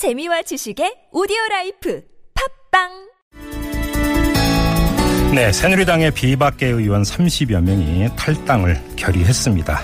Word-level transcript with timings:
재미와 0.00 0.40
지식의 0.40 1.12
오디오 1.12 1.36
라이프 1.50 2.00
팟빵 2.72 2.88
네, 5.34 5.52
새누리당의 5.52 6.12
비박계 6.12 6.68
의원 6.68 7.02
30여 7.02 7.62
명이 7.62 8.08
탈당을 8.16 8.78
결의했습니다. 8.96 9.78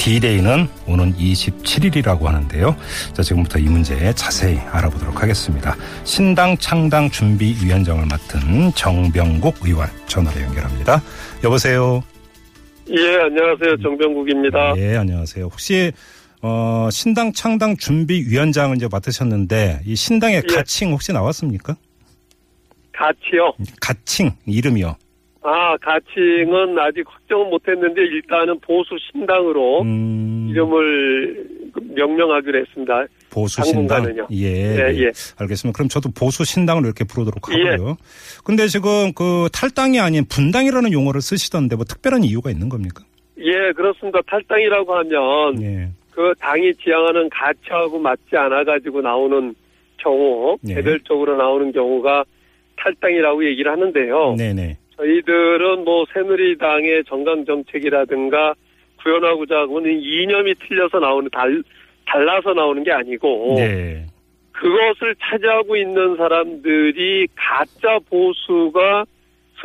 D-Day는 0.00 0.66
오는 0.88 1.14
27일이라고 1.14 2.24
하는데요. 2.24 2.74
자, 3.12 3.22
지금부터 3.22 3.60
이 3.60 3.68
문제 3.68 4.12
자세히 4.14 4.58
알아보도록 4.72 5.22
하겠습니다. 5.22 5.76
신당 6.02 6.56
창당 6.56 7.08
준비위원장을 7.08 8.04
맡은 8.06 8.72
정병국 8.74 9.58
의원 9.62 9.86
전화로 10.08 10.40
연결합니다. 10.40 11.00
여보세요. 11.44 12.02
예, 12.90 13.20
안녕하세요. 13.20 13.76
정병국입니다. 13.84 14.74
예, 14.78 14.96
안녕하세요. 14.96 15.44
혹시 15.44 15.92
어, 16.42 16.88
신당 16.90 17.32
창당 17.32 17.76
준비위원장을 17.76 18.76
이제 18.76 18.88
맡으셨는데 18.90 19.80
이 19.84 19.96
신당의 19.96 20.42
예. 20.48 20.54
가칭 20.54 20.92
혹시 20.92 21.12
나왔습니까? 21.12 21.76
가치요. 22.92 23.52
가칭 23.80 24.30
이름이요. 24.46 24.96
아, 25.42 25.76
가칭은 25.78 26.78
아직 26.78 27.04
확정은 27.06 27.48
못했는데 27.48 28.02
일단은 28.02 28.58
보수 28.60 28.96
신당으로 29.10 29.82
음, 29.82 30.48
이름을 30.50 31.48
명명하기로 31.94 32.58
했습니다. 32.60 33.06
보수 33.30 33.62
신당. 33.62 34.02
당분간은요. 34.02 34.26
예, 34.32 34.46
예, 34.46 34.98
예. 34.98 35.10
알겠습니다. 35.38 35.76
그럼 35.76 35.88
저도 35.88 36.10
보수 36.10 36.44
신당을 36.44 36.84
이렇게 36.84 37.04
부르도록 37.04 37.40
예. 37.56 37.70
하고요. 37.70 37.96
근데 38.44 38.66
지금 38.66 39.12
그 39.14 39.48
탈당이 39.52 40.00
아닌 40.00 40.24
분당이라는 40.28 40.92
용어를 40.92 41.20
쓰시던데 41.20 41.76
뭐 41.76 41.84
특별한 41.84 42.24
이유가 42.24 42.50
있는 42.50 42.68
겁니까? 42.68 43.04
예, 43.38 43.72
그렇습니다. 43.74 44.18
탈당이라고 44.26 44.94
하면 44.96 45.62
예. 45.62 45.90
그 46.18 46.34
당이 46.40 46.74
지향하는 46.74 47.30
가치하고 47.30 48.00
맞지 48.00 48.36
않아 48.36 48.64
가지고 48.64 49.00
나오는 49.00 49.54
경우, 49.98 50.58
예. 50.68 50.74
개별적으로 50.74 51.36
나오는 51.36 51.70
경우가 51.70 52.24
탈당이라고 52.76 53.44
얘기를 53.46 53.70
하는데요. 53.70 54.34
네네. 54.36 54.76
저희들은 54.96 55.84
뭐 55.84 56.04
새누리당의 56.12 57.04
정강 57.04 57.44
정책이라든가 57.44 58.54
구현하고자 59.00 59.58
하고는 59.58 60.00
이념이 60.00 60.56
틀려서 60.56 60.98
나오는 60.98 61.30
달 61.30 61.62
달라서 62.04 62.52
나오는 62.52 62.82
게 62.82 62.90
아니고 62.90 63.54
네. 63.56 64.04
그것을 64.50 65.14
차지하고 65.20 65.76
있는 65.76 66.16
사람들이 66.16 67.28
가짜 67.36 68.00
보수가 68.10 69.04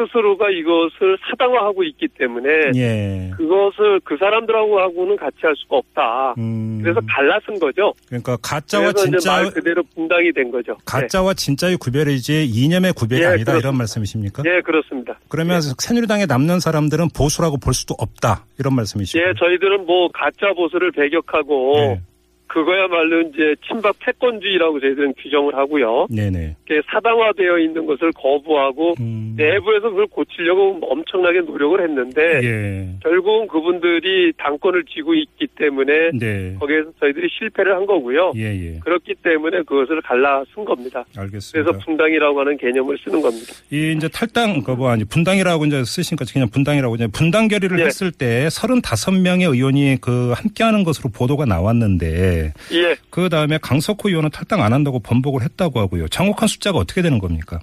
스스로가 0.08 0.50
이것을 0.50 1.18
사당화하고 1.30 1.84
있기 1.84 2.08
때문에 2.18 2.50
예. 2.76 3.32
그것을 3.38 4.00
그 4.04 4.18
사람들하고 4.18 4.80
하고는 4.80 5.16
같이 5.16 5.38
할 5.42 5.56
수가 5.56 5.78
없다. 5.78 6.36
음, 6.38 6.80
그래서 6.82 7.00
갈라쓴 7.08 7.60
거죠. 7.60 7.94
그러니까 8.08 8.38
가짜와 8.42 8.94
진짜 8.94 9.32
말 9.32 9.52
그대로 9.52 9.84
분당이 9.96 10.32
된 10.34 10.52
거죠. 10.52 10.78
가짜와 10.86 11.34
진짜의 11.34 11.78
구별이지 11.78 12.46
이념의 12.46 12.94
구별이 12.94 13.22
예, 13.22 13.26
아니다 13.26 13.52
이런 13.54 13.62
그렇습니다. 13.62 13.78
말씀이십니까? 13.78 14.44
네. 14.44 14.58
예, 14.58 14.62
그렇습니다. 14.62 15.20
그러면 15.30 15.62
새누리당에 15.62 16.26
남는 16.26 16.60
사람들은 16.60 17.10
보수라고 17.16 17.58
볼 17.58 17.74
수도 17.74 17.96
없다 17.98 18.46
이런 18.60 18.76
말씀이시죠? 18.76 19.20
예, 19.20 19.34
저희들은 19.38 19.86
뭐 19.86 20.10
가짜 20.14 20.54
보수를 20.56 20.92
배격하고 20.92 21.74
네. 21.76 22.02
그거야말로 22.48 23.22
이제 23.22 23.56
친박 23.68 23.96
패권주의라고 24.00 24.80
저희들은 24.80 25.14
규정을 25.18 25.56
하고요. 25.56 26.08
네네. 26.10 26.56
사당화되어 26.92 27.60
있는 27.60 27.86
것을 27.86 28.12
거부하고 28.12 28.96
음, 29.00 29.34
내부에서 29.38 29.90
그걸 29.90 30.08
고치려고 30.08 30.80
엄청나게 30.82 31.42
노력을 31.42 31.82
했는데 31.82 32.22
예. 32.44 32.90
결국은 33.02 33.48
그분들이 33.48 34.34
당권을 34.38 34.84
쥐고 34.86 35.16
있기 35.16 35.48
때문에 35.56 36.12
네. 36.14 36.56
거기에서 36.60 36.92
저희들이 37.00 37.28
실패를 37.38 37.76
한 37.76 37.86
거고요. 37.86 38.34
예, 38.36 38.44
예. 38.44 38.80
그렇기 38.80 39.16
때문에 39.24 39.64
그것을 39.64 40.02
갈라 40.02 40.44
쓴 40.54 40.66
겁니다. 40.66 41.04
알겠습니다. 41.18 41.72
그래서 41.72 41.86
분당이라고 41.86 42.40
하는 42.40 42.58
개념을 42.58 42.98
쓰는 43.04 43.22
겁니다. 43.22 43.54
이 43.72 43.94
이제 43.96 44.08
탈당 44.08 44.62
그뭐 44.62 44.90
아니 44.90 45.04
분당이라고 45.06 45.66
이제 45.66 45.84
쓰시니까 45.84 46.26
그냥 46.32 46.50
분당이라고 46.50 46.96
이제 46.96 47.08
분당 47.08 47.48
결의를 47.48 47.80
예. 47.80 47.86
했을 47.86 48.12
때 48.12 48.48
35명의 48.48 49.52
의원이 49.52 49.98
그 50.02 50.34
함께하는 50.36 50.84
것으로 50.84 51.10
보도가 51.10 51.46
나왔는데 51.46 52.33
예, 52.74 52.96
그 53.10 53.30
다음에 53.30 53.58
강석호 53.62 54.10
의원은 54.10 54.30
탈당 54.32 54.62
안 54.62 54.74
한다고 54.74 55.00
번복을 55.00 55.42
했다고 55.42 55.80
하고요. 55.80 56.08
정확한 56.08 56.48
숫자가 56.48 56.78
어떻게 56.78 57.02
되는 57.02 57.20
겁니까? 57.20 57.60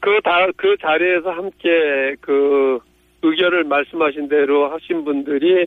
그 0.00 0.20
다, 0.22 0.46
그 0.56 0.76
자리에서 0.80 1.30
함께 1.30 2.14
그 2.20 2.78
의견을 3.22 3.64
말씀하신 3.64 4.28
대로 4.28 4.70
하신 4.70 5.04
분들이 5.04 5.66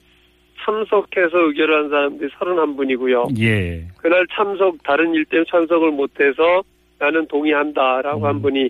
참석해서 0.64 1.40
의결을 1.48 1.84
한 1.84 1.90
사람들이 1.90 2.30
31분이고요. 2.32 3.40
예. 3.42 3.88
그날 3.98 4.26
참석, 4.32 4.82
다른 4.84 5.14
일 5.14 5.26
때문에 5.26 5.46
참석을 5.50 5.92
못해서 5.92 6.64
나는 7.00 7.28
동의한다라고 7.28 8.20
음. 8.20 8.26
한 8.26 8.42
분이 8.42 8.70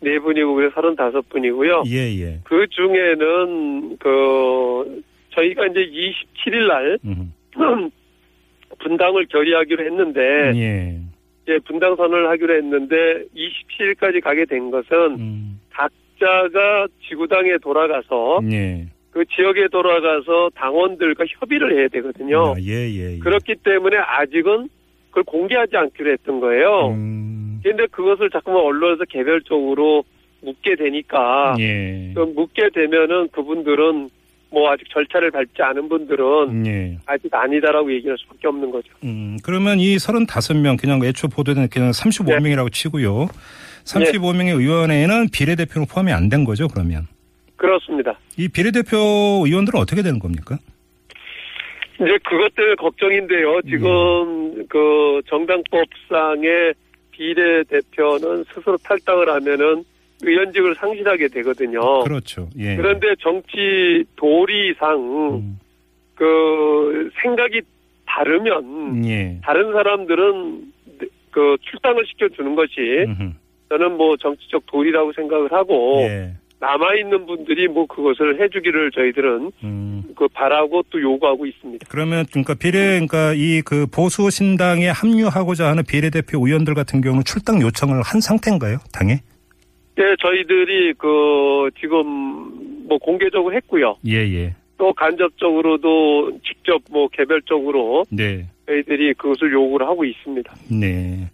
네 0.00 0.18
분이고 0.18 0.54
그래서 0.54 0.74
35분이고요. 0.80 1.90
예, 1.90 2.20
예. 2.20 2.40
그 2.44 2.66
중에는 2.70 3.96
그 3.98 5.02
저희가 5.30 5.66
이제 5.66 5.80
27일 5.80 6.68
날 6.68 6.98
음. 7.04 7.32
분당을 8.78 9.26
결의하기로 9.26 9.84
했는데 9.84 10.20
예. 10.54 11.00
이제 11.42 11.58
분당 11.64 11.96
선언을 11.96 12.28
하기로 12.30 12.56
했는데 12.56 13.24
27일까지 13.34 14.22
가게 14.22 14.44
된 14.44 14.70
것은 14.70 14.96
음. 15.18 15.60
각자가 15.70 16.86
지구당에 17.08 17.56
돌아가서 17.62 18.40
예. 18.50 18.86
그 19.10 19.24
지역에 19.34 19.68
돌아가서 19.68 20.50
당원들과 20.54 21.24
협의를 21.26 21.78
해야 21.78 21.88
되거든요. 21.88 22.52
아, 22.52 22.54
예, 22.60 22.88
예. 22.90 23.14
예. 23.14 23.18
그렇기 23.18 23.56
때문에 23.64 23.96
아직은 23.96 24.68
그걸 25.08 25.24
공개하지 25.24 25.76
않기로 25.76 26.12
했던 26.12 26.40
거예요. 26.40 26.88
음. 26.88 27.60
그런데 27.62 27.86
그것을 27.86 28.30
자꾸만 28.30 28.60
언론에서 28.62 29.04
개별적으로 29.08 30.04
묻게 30.42 30.76
되니까 30.76 31.56
예. 31.58 32.12
그 32.14 32.20
묻게 32.20 32.68
되면은 32.72 33.28
그분들은 33.32 34.10
뭐 34.50 34.70
아직 34.70 34.88
절차를 34.90 35.30
밟지 35.30 35.60
않은 35.62 35.88
분들은 35.88 36.66
예. 36.66 36.98
아직 37.06 37.32
아니다라고 37.34 37.92
얘기할 37.92 38.16
수밖에 38.18 38.48
없는 38.48 38.70
거죠. 38.70 38.88
음, 39.04 39.36
그러면 39.42 39.78
이 39.78 39.96
35명, 39.96 40.80
그냥 40.80 41.04
애초 41.04 41.28
보도된 41.28 41.68
그냥 41.68 41.90
35명이라고 41.90 42.72
치고요. 42.72 43.28
35명의 43.84 44.58
의원회에는 44.58 45.28
비례대표는 45.32 45.86
포함이 45.86 46.12
안 46.12 46.28
된 46.28 46.44
거죠, 46.44 46.66
그러면? 46.68 47.06
그렇습니다. 47.56 48.18
이 48.36 48.48
비례대표 48.48 48.96
의원들은 49.46 49.78
어떻게 49.80 50.02
되는 50.02 50.18
겁니까? 50.18 50.58
이제 51.96 52.16
그것 52.24 52.54
때문에 52.54 52.74
걱정인데요. 52.76 53.60
지금 53.62 54.66
그 54.68 55.20
정당법상의 55.28 56.74
비례대표는 57.10 58.44
스스로 58.54 58.76
탈당을 58.78 59.28
하면은 59.28 59.84
의원직을 60.22 60.74
상실하게 60.76 61.28
되거든요. 61.28 62.02
그렇죠. 62.04 62.48
예. 62.58 62.76
그런데 62.76 63.08
정치 63.20 64.04
도리상 64.16 65.34
음, 65.36 65.58
그 66.14 67.10
생각이 67.22 67.60
다르면 68.06 69.04
예. 69.06 69.38
다른 69.44 69.72
사람들은 69.72 70.72
그 71.30 71.56
출당을 71.60 72.04
시켜주는 72.06 72.54
것이 72.56 73.04
음흠. 73.06 73.32
저는 73.68 73.96
뭐 73.96 74.16
정치적 74.16 74.64
도리라고 74.66 75.12
생각을 75.12 75.52
하고 75.52 76.00
예. 76.00 76.32
남아 76.60 76.96
있는 76.96 77.24
분들이 77.26 77.68
뭐 77.68 77.86
그것을 77.86 78.42
해주기를 78.42 78.90
저희들은 78.90 79.52
음. 79.62 80.02
그 80.16 80.26
바라고 80.26 80.82
또 80.90 81.00
요구하고 81.00 81.46
있습니다. 81.46 81.86
그러면 81.88 82.26
그러니까 82.32 82.54
비례 82.54 82.98
그러니까 82.98 83.32
이 83.34 83.62
그 83.64 83.86
보수 83.86 84.28
신당에 84.30 84.88
합류하고자 84.88 85.68
하는 85.68 85.84
비례대표 85.84 86.44
의원들 86.44 86.74
같은 86.74 87.00
경우는 87.00 87.22
출당 87.24 87.62
요청을 87.62 88.02
한 88.02 88.20
상태인가요? 88.20 88.78
당에? 88.92 89.20
네, 89.98 90.04
저희들이 90.22 90.94
그 90.96 91.70
지금 91.80 92.86
뭐 92.88 92.98
공개적으로 92.98 93.52
했고요. 93.56 93.96
예, 94.06 94.14
예. 94.14 94.54
또 94.78 94.92
간접적으로도 94.92 96.38
직접 96.46 96.80
뭐 96.88 97.08
개별적으로 97.08 98.04
네. 98.10 98.46
저희들이 98.68 99.14
그것을 99.14 99.52
요구를 99.52 99.88
하고 99.88 100.04
있습니다. 100.04 100.54
네. 100.70 101.28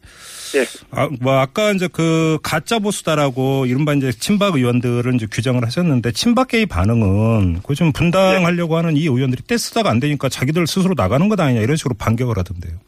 예. 0.57 0.65
아, 0.93 1.11
뭐 1.21 1.35
아까 1.35 1.73
이제 1.73 1.89
그 1.93 2.39
가짜 2.43 2.79
보수다라고 2.79 3.67
이른바 3.67 3.93
이제 3.93 4.11
친박 4.13 4.55
의원들은 4.57 5.17
이제 5.17 5.27
규정을 5.31 5.63
하셨는데 5.65 6.13
친박계의 6.13 6.65
반응은 6.67 7.61
그 7.67 7.75
좀 7.75 7.93
분당하려고 7.93 8.77
하는 8.77 8.97
이 8.97 9.03
의원들이 9.03 9.43
떼쓰다가 9.47 9.91
안 9.91 10.01
되니까 10.01 10.31
자기들 10.31 10.67
스스로 10.67 10.95
나가는 10.97 11.29
것 11.29 11.39
아니냐 11.39 11.61
이런 11.61 11.77
식으로 11.77 11.97
반격을 11.99 12.39
하던데요. 12.39 12.79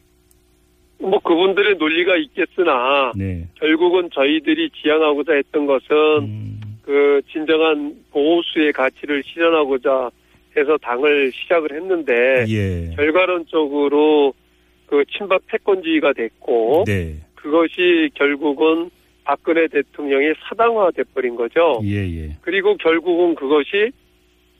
뭐 1.09 1.19
그분들의 1.19 1.75
논리가 1.75 2.17
있겠으나 2.17 3.11
네. 3.15 3.47
결국은 3.55 4.09
저희들이 4.13 4.69
지향하고자 4.81 5.33
했던 5.33 5.65
것은 5.65 5.87
음, 6.19 6.59
그 6.83 7.21
진정한 7.31 7.95
보수의 8.11 8.73
가치를 8.73 9.23
실현하고자 9.25 10.09
해서 10.55 10.77
당을 10.77 11.31
시작을 11.33 11.73
했는데 11.73 12.45
예. 12.47 12.95
결과론적으로 12.95 14.33
그 14.87 15.03
친박 15.05 15.41
패권주의가 15.47 16.13
됐고 16.13 16.85
네. 16.87 17.15
그것이 17.35 18.09
결국은 18.15 18.89
박근혜 19.23 19.67
대통령이 19.67 20.33
사당화돼 20.47 21.03
버린 21.13 21.35
거죠. 21.35 21.81
예, 21.83 21.97
예. 21.97 22.29
그리고 22.41 22.75
결국은 22.77 23.35
그것이 23.35 23.91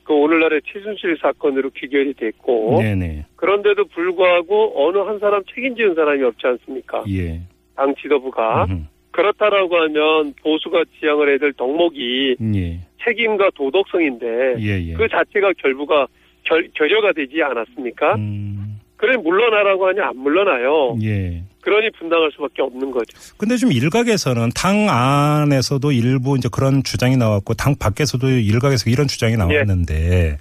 그 0.08 0.14
오늘날의 0.14 0.62
최순실 0.64 1.18
사건으로 1.20 1.68
귀결이 1.68 2.14
됐고 2.14 2.78
네네. 2.80 3.26
그런데도 3.36 3.84
불구하고 3.88 4.72
어느 4.74 4.96
한 4.96 5.18
사람 5.18 5.42
책임지는 5.54 5.94
사람이 5.94 6.22
없지 6.22 6.46
않습니까? 6.46 7.04
예. 7.10 7.42
당 7.76 7.94
지도부가 7.94 8.64
음흠. 8.64 8.84
그렇다라고 9.10 9.76
하면 9.76 10.32
보수가 10.42 10.84
지향을 10.98 11.28
해야 11.28 11.36
될 11.36 11.52
덕목이 11.52 12.36
예. 12.54 12.80
책임과 13.04 13.50
도덕성인데 13.54 14.54
예, 14.60 14.80
예. 14.80 14.94
그 14.94 15.06
자체가 15.08 15.52
결부가 15.58 16.06
결, 16.44 16.66
결여가 16.72 17.12
되지 17.12 17.42
않았습니까? 17.42 18.14
음, 18.14 18.57
그래 18.98 19.16
물러나라고 19.16 19.86
하니 19.86 20.00
안 20.00 20.16
물러나요. 20.18 20.96
예. 21.02 21.44
그러니 21.60 21.90
분당할 21.98 22.30
수밖에 22.34 22.62
없는 22.62 22.90
거죠. 22.90 23.16
근데 23.36 23.56
좀 23.56 23.70
일각에서는 23.72 24.50
당 24.54 24.88
안에서도 24.88 25.92
일부 25.92 26.36
이제 26.36 26.48
그런 26.50 26.82
주장이 26.82 27.16
나왔고 27.16 27.54
당 27.54 27.76
밖에서도 27.76 28.28
일각에서 28.28 28.90
이런 28.90 29.06
주장이 29.06 29.36
나왔는데 29.36 30.38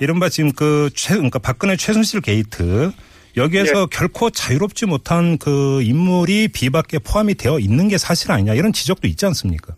이른바 0.00 0.28
지금 0.28 0.52
그 0.52 0.90
최, 0.94 1.14
그러니까 1.14 1.38
박근혜 1.38 1.74
최순실 1.76 2.20
게이트 2.20 2.92
여기에서 3.36 3.86
결코 3.86 4.30
자유롭지 4.30 4.86
못한 4.86 5.38
그 5.38 5.82
인물이 5.82 6.48
비박에 6.48 6.98
포함이 7.04 7.34
되어 7.34 7.58
있는 7.58 7.88
게 7.88 7.98
사실 7.98 8.30
아니냐 8.30 8.54
이런 8.54 8.72
지적도 8.72 9.08
있지 9.08 9.26
않습니까? 9.26 9.74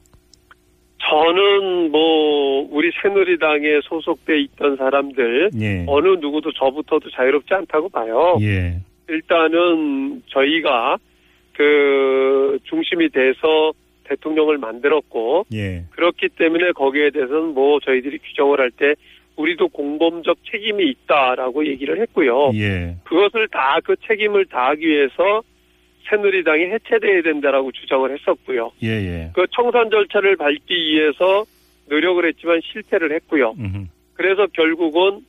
저는 1.10 1.90
뭐 1.90 2.68
우리 2.70 2.90
새누리당에 3.02 3.80
소속돼 3.82 4.40
있던 4.42 4.76
사람들 4.76 5.50
예. 5.60 5.84
어느 5.88 6.08
누구도 6.20 6.52
저부터도 6.52 7.10
자유롭지 7.10 7.52
않다고 7.52 7.88
봐요. 7.88 8.38
예. 8.40 8.76
일단은 9.08 10.22
저희가 10.28 10.98
그 11.54 12.58
중심이 12.64 13.08
돼서 13.10 13.72
대통령을 14.04 14.58
만들었고 14.58 15.46
예. 15.52 15.84
그렇기 15.90 16.28
때문에 16.30 16.72
거기에 16.72 17.10
대해서는 17.10 17.54
뭐 17.54 17.80
저희들이 17.80 18.18
규정을 18.18 18.60
할 18.60 18.70
때 18.70 18.94
우리도 19.36 19.68
공범적 19.68 20.38
책임이 20.50 20.84
있다라고 20.90 21.66
얘기를 21.66 21.98
했고요. 22.00 22.50
예. 22.54 22.94
그것을 23.04 23.48
다 23.48 23.80
그 23.82 23.96
책임을 24.06 24.44
다하기 24.46 24.86
위해서 24.86 25.42
새누리당이 26.08 26.64
해체돼야 26.64 27.22
된다라고 27.22 27.72
주장을 27.72 28.10
했었고요. 28.10 28.72
예. 28.82 28.88
예. 28.88 29.30
그 29.34 29.46
청산 29.50 29.90
절차를 29.90 30.36
밟기 30.36 30.74
위해서 30.74 31.44
노력을 31.88 32.26
했지만 32.26 32.60
실패를 32.72 33.12
했고요. 33.12 33.54
음흠. 33.58 33.86
그래서 34.14 34.46
결국은 34.52 35.20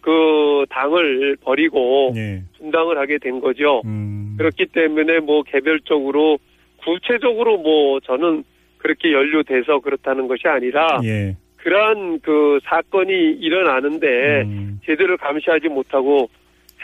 그 0.00 0.64
당을 0.70 1.36
버리고 1.40 2.12
예. 2.16 2.42
분당을 2.58 2.98
하게 2.98 3.18
된 3.18 3.40
거죠. 3.40 3.82
음. 3.84 4.34
그렇기 4.38 4.66
때문에 4.66 5.20
뭐 5.20 5.42
개별적으로 5.42 6.38
구체적으로 6.78 7.58
뭐 7.58 8.00
저는 8.00 8.44
그렇게 8.78 9.12
연루돼서 9.12 9.80
그렇다는 9.80 10.28
것이 10.28 10.46
아니라 10.46 11.00
예. 11.04 11.36
그러한 11.56 12.20
그 12.20 12.60
사건이 12.64 13.12
일어나는데 13.40 14.42
음. 14.42 14.80
제대로 14.86 15.16
감시하지 15.16 15.68
못하고 15.68 16.30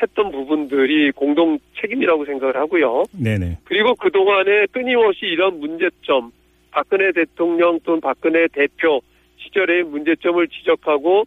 했던 0.01 0.31
부분들이 0.31 1.13
공동 1.13 1.59
책임이라고 1.81 2.25
생각을 2.25 2.57
하고요. 2.57 3.05
네네. 3.13 3.59
그리고 3.65 3.95
그동안에 3.95 4.67
끊임없이 4.73 5.27
이런 5.27 5.61
문제점, 5.61 6.33
박근혜 6.71 7.13
대통령 7.13 7.79
또는 7.85 8.01
박근혜 8.01 8.49
대표 8.49 9.01
시절의 9.39 9.85
문제점을 9.85 10.47
지적하고 10.49 11.25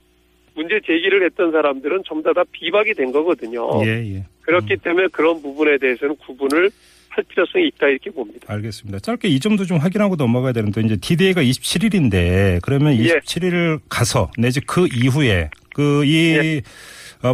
문제 0.55 0.79
제기를 0.85 1.23
했던 1.23 1.51
사람들은 1.51 2.03
전부 2.05 2.23
다, 2.23 2.33
다 2.33 2.43
비박이 2.51 2.93
된 2.95 3.11
거거든요. 3.11 3.85
예. 3.85 4.15
예. 4.15 4.25
그렇기 4.41 4.77
때문에 4.77 5.07
그런 5.11 5.41
부분에 5.41 5.77
대해서는 5.77 6.15
구분을 6.17 6.71
할 7.09 7.23
필요성이 7.23 7.67
있다 7.67 7.87
이렇게 7.87 8.09
봅니다. 8.09 8.51
알겠습니다. 8.51 8.99
짧게 8.99 9.27
이 9.27 9.39
점도 9.39 9.65
좀 9.65 9.77
확인하고 9.77 10.15
넘어가야 10.15 10.53
되는데 10.53 10.81
이제 10.81 10.97
디데이가 10.97 11.41
27일인데 11.41 12.59
그러면 12.63 12.95
예. 12.97 13.19
27일 13.19 13.79
가서 13.89 14.31
내지 14.37 14.61
그 14.61 14.87
이후에 14.87 15.49
그이 15.73 16.35
예. 16.37 16.61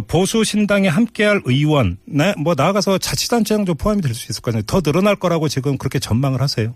보수 0.08 0.44
신당에 0.44 0.88
함께할 0.88 1.40
의원, 1.46 1.98
네, 2.06 2.32
뭐 2.42 2.54
나아가서 2.56 2.98
자치단체장도 2.98 3.74
포함이 3.74 4.00
될 4.02 4.14
수 4.14 4.30
있을 4.32 4.42
거 4.42 4.50
아니에요. 4.50 4.62
더 4.66 4.80
늘어날 4.80 5.16
거라고 5.16 5.48
지금 5.48 5.76
그렇게 5.78 5.98
전망을 5.98 6.40
하세요. 6.40 6.74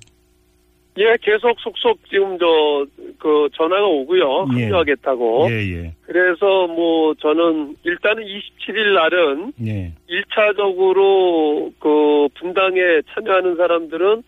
예, 0.99 1.17
계속 1.23 1.59
속속 1.61 1.99
지금 2.11 2.39
저 2.39 2.87
그 3.21 3.49
전화가 3.57 3.85
오고요. 3.85 4.47
예. 4.57 4.63
합류하겠다고. 4.65 5.49
예, 5.51 5.55
예, 5.75 5.93
그래서 6.03 6.69
뭐 6.69 7.13
저는 7.15 7.75
일단은 7.83 8.23
27일 8.23 8.95
날은 8.95 9.53
예, 9.67 9.93
1차적으로 10.09 11.73
그 11.81 12.29
분당에 12.39 12.79
참여하는 13.13 13.57
사람들은 13.57 14.23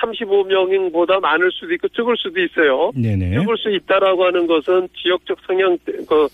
35명보다 0.00 1.20
많을 1.20 1.50
수도 1.52 1.72
있고 1.74 1.88
적을 1.88 2.14
수도 2.16 2.40
있어요. 2.40 2.90
네네. 2.94 3.34
적을 3.34 3.56
수 3.58 3.70
있다라고 3.70 4.24
하는 4.24 4.46
것은 4.46 4.88
지역적 5.02 5.38
성향 5.46 5.76
때- 5.84 5.92
그, 6.08 6.28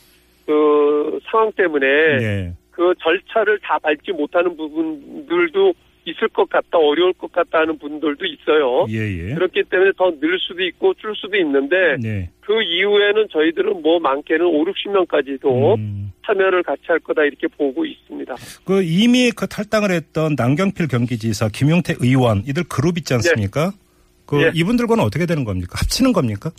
그 0.47 1.19
상황 1.31 1.53
때문에 1.53 1.87
예, 1.87 2.53
그 2.71 2.95
절차를 3.03 3.59
다 3.61 3.79
밟지 3.83 4.13
못하는 4.13 4.57
부분들도 4.57 5.75
있을 6.09 6.29
것 6.29 6.49
같다, 6.49 6.79
어려울 6.79 7.13
것 7.15 7.33
같다 7.33 7.59
하는 7.59 7.77
분들도 7.79 8.25
있어요. 8.25 8.87
예, 8.89 9.31
예. 9.31 9.35
그렇기 9.35 9.65
때문에 9.69 9.91
더 9.99 10.11
늘 10.21 10.39
수도 10.39 10.63
있고 10.63 10.95
줄 10.95 11.15
수도 11.17 11.37
있는데 11.37 11.97
네. 12.01 12.31
그 12.41 12.63
이후에는 12.63 13.27
저희들은 13.33 13.83
뭐 13.83 13.99
많게는 13.99 14.47
5, 14.47 14.65
60명까지도 14.67 15.77
음, 15.79 16.13
참여를 16.25 16.63
같이 16.63 16.83
할 16.87 17.01
거다 17.01 17.25
이렇게 17.25 17.49
보고 17.49 17.85
있습니다. 17.85 18.35
그 18.65 18.83
이미 18.85 19.33
그 19.33 19.49
탈당을 19.49 19.91
했던 19.91 20.37
남경필 20.37 20.87
경기지사, 20.87 21.49
김용태 21.53 21.97
의원 22.01 22.45
이들 22.47 22.63
그룹 22.69 22.99
있지 22.99 23.13
않습니까? 23.15 23.73
그 24.27 24.43
예. 24.43 24.53
이분들과는 24.55 25.03
어떻게 25.03 25.27
되는 25.27 25.43
겁니까? 25.45 25.73
합치는 25.81 26.13
겁니까? 26.13 26.51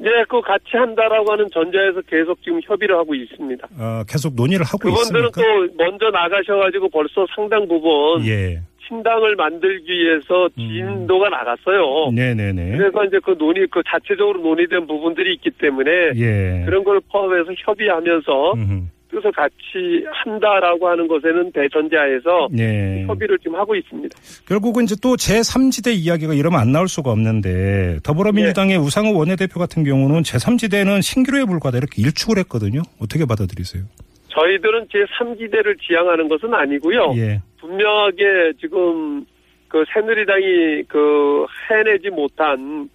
네, 0.00 0.24
그 0.28 0.40
같이 0.40 0.64
한다라고 0.72 1.32
하는 1.32 1.46
전제에서 1.52 2.00
계속 2.08 2.42
지금 2.42 2.58
협의를 2.64 2.96
하고 2.96 3.14
있습니다. 3.14 3.68
어, 3.78 4.02
계속 4.08 4.34
논의를 4.34 4.64
하고 4.64 4.78
그분들은 4.78 5.28
있습니까? 5.28 5.42
또 5.42 5.74
먼저 5.76 6.10
나가셔가지고 6.10 6.88
벌써 6.88 7.26
상당 7.34 7.68
부분 7.68 8.26
예. 8.26 8.62
신당을 8.88 9.36
만들기 9.36 9.92
위해서 9.92 10.48
진도가 10.56 11.28
나갔어요. 11.28 12.10
네네네. 12.12 12.78
그래서 12.78 13.04
이제 13.04 13.18
그 13.22 13.36
논의, 13.36 13.66
그 13.70 13.82
자체적으로 13.86 14.40
논의된 14.40 14.86
부분들이 14.86 15.34
있기 15.34 15.50
때문에 15.50 15.90
예. 16.16 16.62
그런 16.64 16.82
걸 16.82 17.00
포함해서 17.12 17.52
협의하면서 17.58 18.52
음 18.54 18.90
흠. 19.10 19.20
그래서 19.20 19.30
같이 19.32 20.04
한다라고 20.10 20.88
하는 20.88 21.08
것에는 21.08 21.52
대전제하에서 21.52 22.48
예. 22.58 23.04
협의를 23.06 23.38
지금 23.38 23.56
하고 23.56 23.74
있습니다. 23.74 24.16
결국은 24.46 24.84
이제 24.84 24.94
또 25.02 25.16
제3지대 25.16 25.92
이야기가 25.94 26.34
이러면 26.34 26.60
안 26.60 26.72
나올 26.72 26.88
수가 26.88 27.10
없는데 27.10 27.98
더불어민주당의 28.04 28.74
예. 28.74 28.78
우상호 28.78 29.16
원내대표 29.18 29.58
같은 29.58 29.84
경우는 29.84 30.22
제3지대는 30.22 31.02
신기루에 31.02 31.44
불과하다 31.44 31.78
이렇게 31.78 32.02
일축을 32.02 32.38
했거든요. 32.38 32.82
어떻게 33.00 33.24
받아들이세요? 33.26 33.84
저희들은 34.28 34.86
제3지대를 34.86 35.76
지향하는 35.80 36.28
것은 36.28 36.54
아니고요. 36.54 37.12
예. 37.16 37.42
분명하게 37.60 38.54
지금 38.60 39.24
그 39.68 39.84
새누리당이 39.92 40.84
그 40.88 41.46
해내지 41.68 42.10
못한 42.10 42.88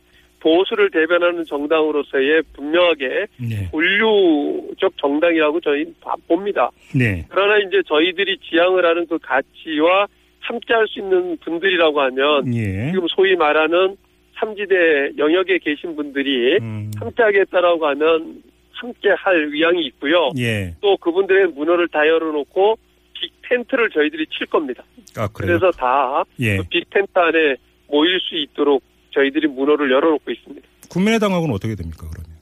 보수를 0.50 0.92
대변하는 0.92 1.44
정당으로서의 1.44 2.44
분명하게 2.54 3.26
네. 3.38 3.68
본류적 3.72 4.96
정당이라고 4.98 5.60
저희는 5.60 5.96
봐- 6.02 6.14
봅니다. 6.28 6.70
네. 6.96 7.26
그러나 7.30 7.58
이제 7.58 7.82
저희들이 7.88 8.38
지향을 8.48 8.86
하는 8.86 9.08
그 9.08 9.18
가치와 9.18 10.06
함께 10.42 10.76
할 10.76 10.86
수 10.88 11.00
있는 11.00 11.36
분들이라고 11.44 12.00
하면 12.00 12.54
예. 12.54 12.92
지금 12.92 13.08
소위 13.10 13.36
말하는 13.36 13.98
삼지대 14.36 15.14
영역에 15.18 15.58
계신 15.58 15.96
분들이 15.96 16.58
음. 16.62 16.92
함께 17.00 17.24
하겠다라고 17.24 17.88
하면 17.88 18.44
함께 18.74 19.10
할 19.18 19.48
의향이 19.52 19.84
있고요. 19.88 20.30
예. 20.38 20.76
또 20.80 20.96
그분들의 20.98 21.48
문호를 21.56 21.88
다 21.88 22.08
열어놓고 22.08 22.78
빅 23.20 23.32
텐트를 23.50 23.90
저희들이 23.90 24.28
칠 24.28 24.46
겁니다. 24.46 24.84
아? 25.18 25.28
그래서 25.34 25.72
다 25.72 26.24
예. 26.40 26.58
그빅 26.58 26.88
텐트 26.92 27.10
안에 27.16 27.56
모일 27.88 28.20
수 28.20 28.36
있도록 28.36 28.84
저희들이 29.16 29.48
문호를 29.48 29.92
열어놓고 29.92 30.30
있습니다. 30.30 30.68
국민의당하고는 30.92 31.56
어떻게 31.56 31.76
됩니까, 31.76 32.06
그러면? 32.12 32.36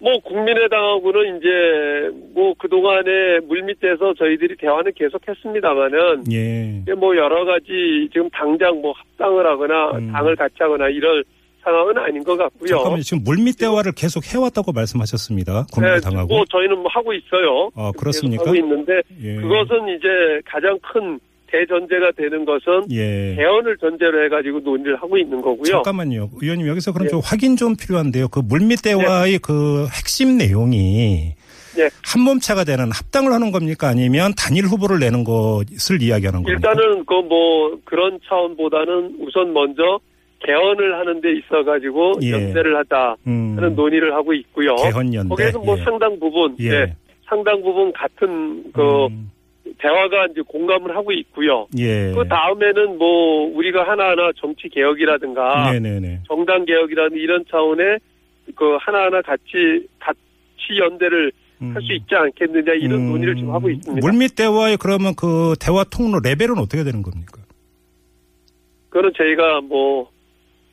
뭐 0.00 0.12
국민의당하고는 0.18 1.38
이제 1.38 1.48
뭐 2.34 2.52
그동안에 2.58 3.40
물밑에서 3.48 4.12
저희들이 4.18 4.56
대화는 4.58 4.92
계속했습니다마는 4.94 6.24
예. 6.30 6.84
뭐 6.94 7.16
여러 7.16 7.46
가지 7.46 8.06
지금 8.12 8.28
당장 8.28 8.82
뭐 8.82 8.92
합당을 8.92 9.46
하거나 9.46 9.92
음. 9.92 10.12
당을 10.12 10.36
같이 10.36 10.56
하거나 10.58 10.88
이럴 10.88 11.24
상황은 11.62 11.96
아닌 11.96 12.22
것 12.22 12.36
같고요. 12.36 12.68
잠깐만요. 12.68 13.00
지금 13.00 13.24
물밑 13.24 13.58
대화를 13.58 13.92
계속 13.96 14.22
해왔다고 14.26 14.72
말씀하셨습니다. 14.72 15.64
국민의당하고. 15.72 16.28
네, 16.28 16.34
뭐 16.34 16.44
저희는 16.50 16.76
뭐 16.76 16.86
하고 16.90 17.14
있어요. 17.14 17.70
아, 17.74 17.90
그렇습니까? 17.96 18.42
하고 18.44 18.54
있는데 18.56 19.00
예. 19.22 19.36
그것은 19.36 19.88
이제 19.96 20.08
가장 20.44 20.78
큰 20.82 21.18
대전제가 21.54 22.10
되는 22.16 22.44
것은 22.44 22.90
예. 22.90 23.36
대언을 23.36 23.76
전제로 23.78 24.24
해가지고 24.24 24.60
논의를 24.60 24.96
하고 24.96 25.16
있는 25.16 25.40
거고요. 25.40 25.70
잠깐만요. 25.70 26.30
의원님 26.42 26.66
여기서 26.66 26.92
그럼 26.92 27.06
예. 27.06 27.10
좀 27.10 27.20
확인 27.22 27.56
좀 27.56 27.76
필요한데요. 27.76 28.26
그 28.28 28.40
물밑 28.40 28.82
대화의 28.82 29.38
그 29.38 29.86
핵심 29.86 30.36
내용이 30.36 31.34
예. 31.78 31.90
한 32.04 32.22
몸차가 32.22 32.64
되는 32.64 32.90
합당을 32.92 33.32
하는 33.32 33.52
겁니까? 33.52 33.88
아니면 33.88 34.32
단일 34.36 34.64
후보를 34.64 34.98
내는 34.98 35.22
것을 35.24 36.02
이야기하는 36.02 36.42
겁니까? 36.42 36.70
일단은 36.70 37.04
그 37.04 37.14
뭐 37.24 37.78
그런 37.84 38.18
차원보다는 38.28 39.16
우선 39.20 39.52
먼저 39.52 39.98
개헌을 40.44 40.98
하는 40.98 41.20
데 41.20 41.32
있어 41.38 41.64
가지고 41.64 42.12
예. 42.22 42.32
연대를 42.32 42.76
하자 42.76 43.16
음. 43.26 43.54
하는 43.56 43.74
논의를 43.74 44.12
하고 44.14 44.34
있고요. 44.34 44.74
개헌 44.76 45.14
연대. 45.14 45.28
거기에서 45.30 45.58
뭐 45.60 45.78
예. 45.78 45.82
상당 45.84 46.18
부분, 46.20 46.54
예. 46.60 46.70
예, 46.70 46.96
상당 47.28 47.62
부분 47.62 47.92
같은 47.92 48.72
그 48.72 49.06
음. 49.06 49.30
대화가 49.78 50.26
이제 50.30 50.40
공감을 50.46 50.96
하고 50.96 51.12
있고요. 51.12 51.66
예. 51.78 52.12
그 52.12 52.26
다음에는 52.28 52.98
뭐 52.98 53.50
우리가 53.54 53.88
하나하나 53.88 54.30
정치 54.36 54.68
개혁이라든가 54.68 55.72
네네네. 55.72 56.20
정당 56.26 56.64
개혁이라든 56.64 57.16
이런 57.16 57.44
차원의 57.50 57.98
그 58.54 58.76
하나하나 58.80 59.22
같이 59.22 59.86
같이 59.98 60.18
연대를 60.78 61.32
할수 61.72 61.92
있지 61.92 62.14
않겠느냐 62.14 62.74
이런 62.74 63.00
음. 63.00 63.12
논의를 63.12 63.36
지금 63.36 63.54
하고 63.54 63.70
있습니다. 63.70 64.06
물밑 64.06 64.34
대화에 64.36 64.76
그러면 64.76 65.14
그 65.16 65.54
대화 65.60 65.84
통로 65.84 66.20
레벨은 66.20 66.58
어떻게 66.58 66.84
되는 66.84 67.02
겁니까? 67.02 67.40
그거는 68.90 69.12
저희가 69.16 69.62
뭐 69.62 70.10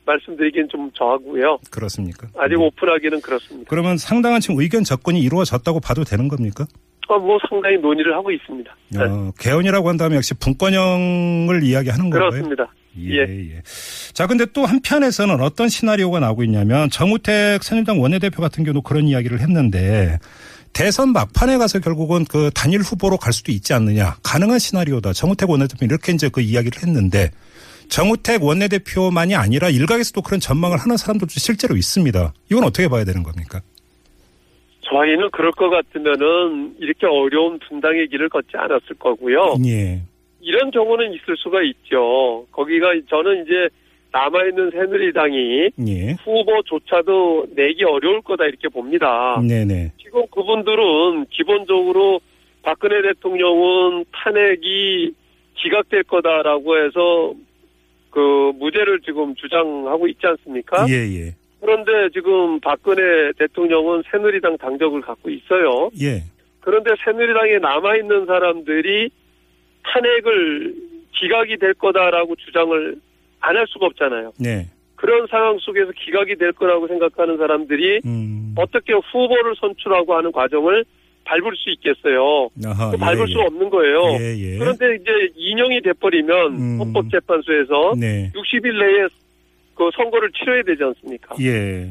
말씀드리기는 0.04 0.68
좀 0.68 0.90
저하고요. 0.92 1.58
그렇습니까? 1.70 2.28
아직 2.36 2.54
음. 2.56 2.62
오픈하기는 2.62 3.20
그렇습니다. 3.20 3.68
그러면 3.70 3.96
상당한 3.96 4.40
지금 4.40 4.60
의견 4.60 4.84
접근이 4.84 5.20
이루어졌다고 5.20 5.80
봐도 5.80 6.04
되는 6.04 6.28
겁니까? 6.28 6.66
어, 7.12 7.18
뭐 7.18 7.38
상당히 7.48 7.76
논의를 7.76 8.14
하고 8.14 8.30
있습니다. 8.30 8.76
네. 8.90 9.02
어, 9.02 9.32
개헌이라고 9.38 9.88
한다면 9.88 10.16
역시 10.16 10.34
분권형을 10.34 11.62
이야기하는 11.62 12.10
건가요? 12.10 12.30
그렇습니다. 12.30 12.72
예, 12.98 13.20
예. 13.20 13.62
자, 14.12 14.26
근데 14.26 14.44
또 14.52 14.66
한편에서는 14.66 15.40
어떤 15.40 15.68
시나리오가 15.68 16.20
나오고 16.20 16.44
있냐면 16.44 16.90
정우택 16.90 17.62
새누리당 17.62 18.00
원내대표 18.00 18.42
같은 18.42 18.64
경우도 18.64 18.82
그런 18.82 19.08
이야기를 19.08 19.40
했는데 19.40 20.18
대선 20.72 21.12
막판에 21.12 21.58
가서 21.58 21.80
결국은 21.80 22.24
그 22.24 22.50
단일 22.54 22.80
후보로 22.80 23.16
갈 23.18 23.32
수도 23.32 23.52
있지 23.52 23.72
않느냐. 23.74 24.16
가능한 24.22 24.58
시나리오다. 24.58 25.12
정우택 25.12 25.48
원내대표 25.48 25.84
이렇게 25.84 26.12
이제 26.12 26.28
그 26.28 26.40
이야기를 26.40 26.82
했는데 26.82 27.30
정우택 27.88 28.42
원내대표만이 28.42 29.34
아니라 29.34 29.68
일각에서도 29.68 30.22
그런 30.22 30.40
전망을 30.40 30.78
하는 30.78 30.96
사람들도 30.96 31.32
실제로 31.36 31.76
있습니다. 31.76 32.32
이건 32.50 32.64
어떻게 32.64 32.88
봐야 32.88 33.04
되는 33.04 33.22
겁니까? 33.22 33.60
저희는 34.92 35.30
그럴 35.30 35.50
것 35.52 35.70
같으면은 35.70 36.76
이렇게 36.78 37.06
어려운 37.06 37.58
분당의 37.60 38.08
길을 38.08 38.28
걷지 38.28 38.50
않았을 38.54 38.96
거고요. 38.98 39.56
예. 39.66 40.02
이런 40.40 40.70
경우는 40.70 41.12
있을 41.14 41.36
수가 41.38 41.62
있죠. 41.62 42.46
거기가 42.52 42.92
저는 43.08 43.44
이제 43.44 43.68
남아있는 44.12 44.70
새누리당이 44.72 45.70
예. 45.88 46.16
후보조차도 46.22 47.46
내기 47.54 47.84
어려울 47.84 48.20
거다 48.20 48.44
이렇게 48.44 48.68
봅니다. 48.68 49.40
네네. 49.40 49.92
지금 50.02 50.26
그분들은 50.30 51.26
기본적으로 51.30 52.20
박근혜 52.62 53.00
대통령은 53.02 54.04
탄핵이 54.12 55.12
기각될 55.56 56.02
거다라고 56.04 56.76
해서 56.76 57.34
그 58.10 58.52
무죄를 58.58 59.00
지금 59.00 59.34
주장하고 59.34 60.06
있지 60.08 60.26
않습니까? 60.26 60.86
예, 60.88 60.94
예. 60.94 61.34
그런데 61.62 62.10
지금 62.12 62.60
박근혜 62.60 63.32
대통령은 63.38 64.02
새누리당 64.10 64.58
당적을 64.58 65.00
갖고 65.00 65.30
있어요. 65.30 65.90
예. 66.02 66.24
그런데 66.60 66.90
새누리당에 67.04 67.58
남아있는 67.58 68.26
사람들이 68.26 69.08
탄핵을 69.84 70.74
기각이 71.12 71.56
될 71.58 71.72
거다라고 71.74 72.34
주장을 72.36 72.96
안 73.42 73.56
할 73.56 73.66
수가 73.68 73.86
없잖아요. 73.86 74.32
네. 74.38 74.66
그런 74.96 75.26
상황 75.28 75.58
속에서 75.58 75.90
기각이 76.04 76.36
될 76.36 76.52
거라고 76.52 76.86
생각하는 76.86 77.36
사람들이 77.36 78.00
음. 78.04 78.54
어떻게 78.56 78.92
후보를 78.92 79.54
선출하고 79.60 80.14
하는 80.14 80.30
과정을 80.30 80.84
밟을 81.24 81.52
수 81.56 81.70
있겠어요. 81.70 82.48
아하, 82.64 82.90
그 82.90 82.96
밟을 82.96 83.28
예, 83.28 83.32
수 83.32 83.40
없는 83.40 83.70
거예요. 83.70 84.00
예, 84.20 84.36
예. 84.38 84.58
그런데 84.58 84.94
이제 84.96 85.10
인용이 85.36 85.80
돼버리면 85.82 86.52
음. 86.52 86.78
헌법재판소에서 86.80 87.94
네. 87.98 88.30
60일 88.34 88.78
내에 88.78 89.08
그 89.74 89.90
선거를 89.96 90.30
치러야 90.32 90.62
되지 90.62 90.82
않습니까? 90.84 91.34
예. 91.40 91.88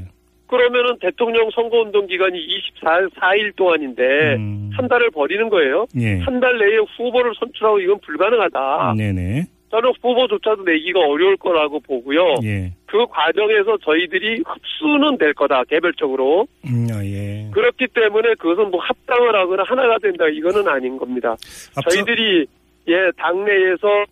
그러면은 0.47 0.97
대통령 0.99 1.49
선거운동 1.51 2.07
기간이 2.07 2.37
24일 2.81 3.55
동안인데 3.55 4.35
음. 4.35 4.69
한 4.73 4.87
달을 4.87 5.09
버리는 5.11 5.47
거예요. 5.49 5.85
예. 5.99 6.19
한달 6.19 6.57
내에 6.57 6.77
후보를 6.97 7.31
선출하고 7.39 7.79
이건 7.79 7.99
불가능하다. 8.01 8.93
네네. 8.97 9.43
저는 9.71 9.93
후보조차도 10.01 10.63
내기가 10.63 10.99
어려울 10.99 11.37
거라고 11.37 11.79
보고요. 11.79 12.35
예. 12.43 12.73
그 12.85 13.05
과정에서 13.07 13.77
저희들이 13.77 14.43
흡수는 14.45 15.17
될 15.17 15.33
거다 15.33 15.63
개별적으로. 15.63 16.45
음, 16.65 16.87
아, 16.91 17.01
예. 17.05 17.49
그렇기 17.53 17.87
때문에 17.93 18.33
그것은 18.35 18.69
뭐 18.71 18.81
합당을 18.81 19.33
하거나 19.33 19.63
하나가 19.65 19.97
된다 19.99 20.25
이거는 20.27 20.67
아닌 20.67 20.97
겁니다. 20.97 21.37
앞서- 21.77 21.89
저희들이 21.89 22.45
예 22.89 22.95
당내에서 23.15 24.03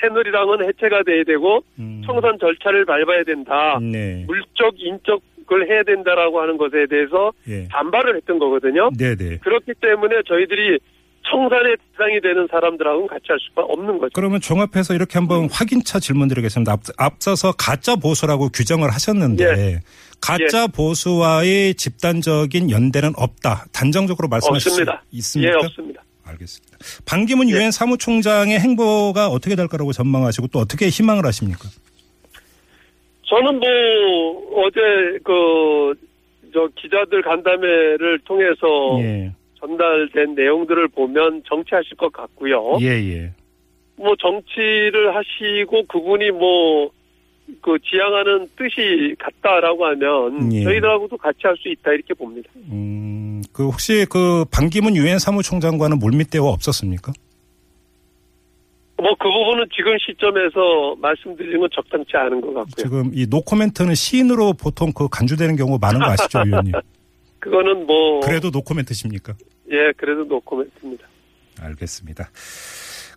새누리당은 0.00 0.68
해체가 0.68 1.02
돼야 1.04 1.24
되고 1.24 1.62
음, 1.78 2.02
청산 2.04 2.38
절차를 2.38 2.84
밟아야 2.84 3.24
된다. 3.24 3.78
네. 3.80 4.24
물적 4.26 4.74
인적을 4.76 5.68
해야 5.68 5.82
된다라고 5.82 6.40
하는 6.40 6.56
것에 6.56 6.86
대해서 6.88 7.32
예. 7.48 7.66
반발을 7.68 8.16
했던 8.16 8.38
거거든요. 8.38 8.90
네네. 8.96 9.38
그렇기 9.38 9.74
때문에 9.80 10.22
저희들이 10.26 10.78
청산의 11.30 11.76
대상이 11.92 12.20
되는 12.20 12.46
사람들하고는 12.50 13.06
같이 13.06 13.24
할 13.28 13.38
수가 13.40 13.62
없는 13.62 13.98
거죠. 13.98 14.12
그러면 14.14 14.40
종합해서 14.40 14.94
이렇게 14.94 15.18
한번 15.18 15.44
음. 15.44 15.48
확인차 15.50 15.98
질문드리겠습니다. 15.98 16.72
앞, 16.72 16.80
앞서서 16.96 17.52
가짜 17.52 17.96
보수라고 17.96 18.48
규정을 18.48 18.90
하셨는데 18.90 19.44
예. 19.44 19.80
가짜 20.20 20.66
보수와의 20.66 21.74
집단적인 21.74 22.70
연대는 22.70 23.12
없다. 23.16 23.66
단정적으로 23.72 24.28
말씀하실 24.28 24.70
없습니다. 24.70 25.02
수 25.10 25.16
있습니까? 25.16 25.52
예, 25.52 25.64
없습니다. 25.66 26.02
알겠습니다. 26.28 26.78
반기문 27.06 27.48
예. 27.50 27.54
유엔 27.54 27.70
사무총장의 27.70 28.58
행보가 28.60 29.28
어떻게 29.28 29.56
될 29.56 29.68
거라고 29.68 29.92
전망하시고 29.92 30.48
또 30.48 30.58
어떻게 30.60 30.88
희망을 30.88 31.24
하십니까? 31.26 31.68
저는 33.24 33.58
뭐 33.58 34.64
어제 34.66 35.18
그 35.24 36.08
저 36.52 36.68
기자들 36.76 37.22
간담회를 37.22 38.20
통해서 38.24 38.66
예. 39.00 39.32
전달된 39.60 40.34
내용들을 40.34 40.88
보면 40.88 41.42
정치하실 41.46 41.96
것 41.96 42.12
같고요. 42.12 42.78
예, 42.80 42.86
예. 42.86 43.32
뭐 43.96 44.14
정치를 44.16 45.14
하시고 45.14 45.84
그분이 45.86 46.30
뭐 46.32 46.90
그 47.62 47.78
지향하는 47.82 48.46
뜻이 48.56 49.14
같다라고 49.18 49.86
하면 49.86 50.52
예. 50.52 50.64
저희들하고도 50.64 51.16
같이 51.16 51.38
할 51.44 51.56
수 51.56 51.68
있다 51.68 51.92
이렇게 51.92 52.12
봅니다. 52.12 52.50
음, 52.70 52.97
그 53.52 53.66
혹시 53.66 54.06
그 54.10 54.44
반기문 54.50 54.96
유엔 54.96 55.18
사무총장과는 55.18 55.98
물밑 55.98 56.30
대화 56.30 56.44
없었습니까? 56.48 57.12
뭐 58.98 59.14
그 59.18 59.28
부분은 59.28 59.66
지금 59.74 59.96
시점에서 59.98 60.96
말씀드리는 61.00 61.58
건 61.60 61.68
적당치 61.74 62.16
않은 62.16 62.40
것 62.40 62.54
같고요. 62.54 62.74
지금 62.76 63.10
이 63.14 63.26
노코멘트는 63.28 63.94
시인으로 63.94 64.52
보통 64.54 64.92
그 64.92 65.08
간주되는 65.08 65.56
경우 65.56 65.78
많은 65.80 65.98
거 66.00 66.06
아시죠, 66.06 66.40
위원님? 66.46 66.72
그거는 67.40 67.86
뭐 67.86 68.20
그래도 68.20 68.50
노코멘트십니까? 68.50 69.34
예, 69.70 69.92
그래도 69.96 70.24
노코멘트입니다. 70.24 71.06
알겠습니다. 71.60 72.30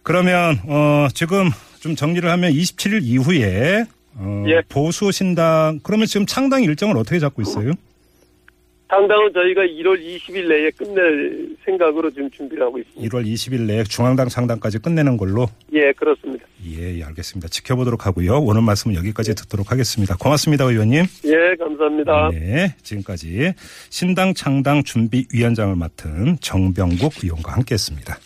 그러면 0.03 0.57
어 0.67 1.07
지금 1.13 1.49
좀 1.79 1.95
정리를 1.95 2.27
하면 2.29 2.51
27일 2.51 3.03
이후에 3.03 3.85
어 4.15 4.43
예. 4.47 4.61
보수 4.67 5.11
신당 5.11 5.79
그러면 5.83 6.07
지금 6.07 6.25
창당 6.25 6.63
일정을 6.63 6.97
어떻게 6.97 7.19
잡고 7.19 7.41
있어요? 7.43 7.71
당당은 8.91 9.31
저희가 9.33 9.61
1월 9.61 9.97
20일 10.03 10.49
내에 10.49 10.69
끝낼 10.71 11.55
생각으로 11.63 12.11
지금 12.11 12.29
준비를 12.29 12.65
하고 12.65 12.77
있습니다. 12.77 13.07
1월 13.07 13.25
20일 13.25 13.61
내에 13.61 13.83
중앙당 13.85 14.27
창당까지 14.27 14.79
끝내는 14.79 15.15
걸로 15.15 15.47
예, 15.71 15.93
그렇습니다. 15.93 16.45
예, 16.65 16.99
예, 16.99 17.03
알겠습니다. 17.05 17.47
지켜보도록 17.47 18.05
하고요. 18.05 18.39
오늘 18.39 18.61
말씀은 18.61 18.97
여기까지 18.97 19.33
듣도록 19.33 19.71
하겠습니다. 19.71 20.17
고맙습니다, 20.17 20.65
의원님. 20.65 21.05
예, 21.23 21.55
감사합니다. 21.57 22.29
네, 22.33 22.75
지금까지 22.83 23.53
신당 23.89 24.33
창당 24.33 24.83
준비 24.83 25.25
위원장을 25.33 25.73
맡은 25.77 26.37
정병국 26.41 27.13
의원과 27.23 27.53
함께했습니다. 27.53 28.17